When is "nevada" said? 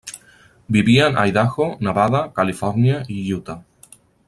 1.89-2.23